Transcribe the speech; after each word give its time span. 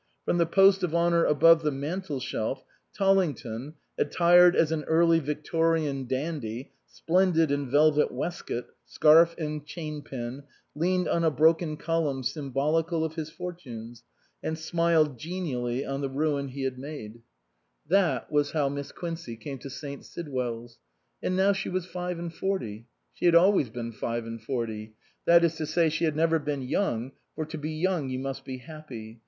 From 0.25 0.39
the 0.39 0.47
post 0.47 0.81
of 0.81 0.95
honour 0.95 1.25
above 1.25 1.61
the 1.61 1.69
mantelshelf, 1.69 2.63
Tollington, 2.91 3.75
attired 3.99 4.55
as 4.55 4.71
an 4.71 4.83
Early 4.85 5.19
Victorian 5.19 6.07
dandy, 6.07 6.71
splendid 6.87 7.51
in 7.51 7.69
velvet 7.69 8.11
waistcoat, 8.11 8.65
scarf 8.83 9.35
and 9.37 9.63
chain 9.63 10.01
pin, 10.01 10.41
leaned 10.73 11.07
on 11.07 11.23
a 11.23 11.29
broken 11.29 11.77
column 11.77 12.23
symbolical 12.23 13.05
of 13.05 13.13
his 13.13 13.29
fortunes, 13.29 14.01
and 14.41 14.57
smiled 14.57 15.19
genially 15.19 15.85
on 15.85 16.01
the 16.01 16.09
ruin 16.09 16.47
he 16.47 16.63
had 16.63 16.79
made. 16.79 17.21
216 17.87 17.91
HOUSEHOLD 17.91 17.91
GODS 17.91 17.91
That 17.91 18.31
was 18.33 18.51
how 18.53 18.69
Miss 18.69 18.91
Quincey 18.91 19.35
came 19.37 19.59
to 19.59 19.69
St. 19.69 20.03
Sidwell's. 20.03 20.79
And 21.21 21.35
now 21.35 21.53
she 21.53 21.69
was 21.69 21.85
five 21.85 22.17
and 22.17 22.33
forty; 22.33 22.87
she 23.13 23.25
had 23.25 23.35
always 23.35 23.69
been 23.69 23.91
five 23.91 24.25
and 24.25 24.41
forty; 24.41 24.95
that 25.25 25.43
is 25.43 25.53
to 25.57 25.67
say, 25.67 25.89
she 25.89 26.05
had 26.05 26.15
never 26.15 26.39
been 26.39 26.63
young, 26.63 27.11
for 27.35 27.45
to 27.45 27.57
be 27.59 27.73
young 27.73 28.09
you 28.09 28.17
must 28.17 28.43
be 28.43 28.57
happy. 28.57 29.19